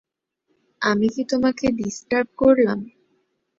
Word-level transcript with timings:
আমি 0.81 1.07
কি 1.13 1.21
তোমাকে 1.31 1.65
ডিস্টার্ব 1.79 2.27
করলাম? 2.37 2.79